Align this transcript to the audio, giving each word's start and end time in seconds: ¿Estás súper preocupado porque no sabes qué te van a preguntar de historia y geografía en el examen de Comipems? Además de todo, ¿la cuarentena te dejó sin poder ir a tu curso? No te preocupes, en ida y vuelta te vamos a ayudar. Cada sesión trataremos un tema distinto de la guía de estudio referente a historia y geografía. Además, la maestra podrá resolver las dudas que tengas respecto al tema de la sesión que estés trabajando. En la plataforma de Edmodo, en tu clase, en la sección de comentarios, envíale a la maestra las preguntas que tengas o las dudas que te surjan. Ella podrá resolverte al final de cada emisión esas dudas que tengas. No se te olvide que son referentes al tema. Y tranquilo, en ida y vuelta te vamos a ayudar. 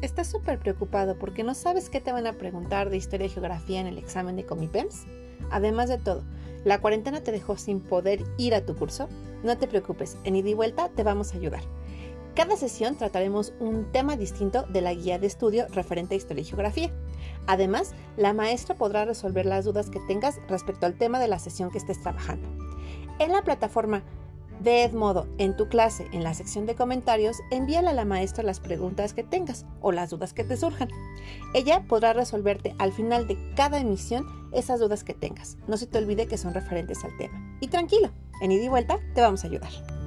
¿Estás 0.00 0.28
súper 0.28 0.60
preocupado 0.60 1.18
porque 1.18 1.42
no 1.42 1.54
sabes 1.54 1.90
qué 1.90 2.00
te 2.00 2.12
van 2.12 2.28
a 2.28 2.34
preguntar 2.34 2.88
de 2.88 2.96
historia 2.96 3.26
y 3.26 3.30
geografía 3.30 3.80
en 3.80 3.88
el 3.88 3.98
examen 3.98 4.36
de 4.36 4.46
Comipems? 4.46 5.06
Además 5.50 5.88
de 5.88 5.98
todo, 5.98 6.22
¿la 6.64 6.80
cuarentena 6.80 7.20
te 7.20 7.32
dejó 7.32 7.56
sin 7.56 7.80
poder 7.80 8.22
ir 8.36 8.54
a 8.54 8.64
tu 8.64 8.76
curso? 8.76 9.08
No 9.42 9.58
te 9.58 9.66
preocupes, 9.66 10.16
en 10.22 10.36
ida 10.36 10.50
y 10.50 10.54
vuelta 10.54 10.88
te 10.90 11.02
vamos 11.02 11.34
a 11.34 11.38
ayudar. 11.38 11.62
Cada 12.36 12.56
sesión 12.56 12.94
trataremos 12.94 13.52
un 13.58 13.90
tema 13.90 14.16
distinto 14.16 14.62
de 14.68 14.82
la 14.82 14.94
guía 14.94 15.18
de 15.18 15.26
estudio 15.26 15.66
referente 15.70 16.14
a 16.14 16.18
historia 16.18 16.42
y 16.42 16.46
geografía. 16.46 16.92
Además, 17.48 17.92
la 18.16 18.32
maestra 18.34 18.76
podrá 18.76 19.04
resolver 19.04 19.46
las 19.46 19.64
dudas 19.64 19.90
que 19.90 19.98
tengas 20.06 20.38
respecto 20.46 20.86
al 20.86 20.96
tema 20.96 21.18
de 21.18 21.26
la 21.26 21.40
sesión 21.40 21.72
que 21.72 21.78
estés 21.78 22.00
trabajando. 22.00 22.48
En 23.18 23.32
la 23.32 23.42
plataforma 23.42 24.04
de 24.60 24.84
Edmodo, 24.84 25.26
en 25.38 25.56
tu 25.56 25.68
clase, 25.68 26.06
en 26.12 26.22
la 26.22 26.34
sección 26.34 26.66
de 26.66 26.74
comentarios, 26.74 27.36
envíale 27.50 27.88
a 27.88 27.92
la 27.92 28.04
maestra 28.04 28.44
las 28.44 28.60
preguntas 28.60 29.14
que 29.14 29.24
tengas 29.24 29.66
o 29.80 29.92
las 29.92 30.10
dudas 30.10 30.32
que 30.32 30.44
te 30.44 30.56
surjan. 30.56 30.88
Ella 31.54 31.84
podrá 31.88 32.12
resolverte 32.12 32.74
al 32.78 32.92
final 32.92 33.26
de 33.26 33.38
cada 33.54 33.78
emisión 33.78 34.26
esas 34.52 34.80
dudas 34.80 35.04
que 35.04 35.14
tengas. 35.14 35.56
No 35.66 35.76
se 35.76 35.86
te 35.86 35.98
olvide 35.98 36.26
que 36.26 36.38
son 36.38 36.54
referentes 36.54 37.04
al 37.04 37.16
tema. 37.16 37.56
Y 37.60 37.68
tranquilo, 37.68 38.10
en 38.40 38.52
ida 38.52 38.64
y 38.64 38.68
vuelta 38.68 38.98
te 39.14 39.20
vamos 39.20 39.44
a 39.44 39.48
ayudar. 39.48 39.97